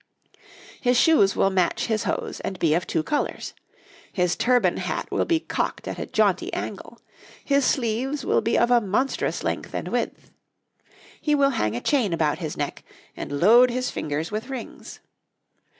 His 0.81 0.99
shoes 0.99 1.35
will 1.35 1.51
match 1.51 1.85
his 1.85 2.05
hose, 2.05 2.41
and 2.43 2.57
be 2.57 2.73
of 2.73 2.87
two 2.87 3.03
colours; 3.03 3.53
his 4.11 4.35
turban 4.35 4.77
hat 4.77 5.07
will 5.11 5.25
be 5.25 5.39
cocked 5.39 5.87
at 5.87 5.99
a 5.99 6.07
jaunty 6.07 6.51
angle; 6.55 6.97
his 7.45 7.65
sleeves 7.65 8.25
will 8.25 8.41
be 8.41 8.57
of 8.57 8.71
a 8.71 8.81
monstrous 8.81 9.43
length 9.43 9.75
and 9.75 9.89
width. 9.89 10.31
He 11.21 11.35
will 11.35 11.51
hang 11.51 11.75
a 11.75 11.81
chain 11.81 12.13
about 12.13 12.39
his 12.39 12.57
neck, 12.57 12.83
and 13.15 13.39
load 13.39 13.69
his 13.69 13.91
fingers 13.91 14.31
with 14.31 14.49
rings. 14.49 15.01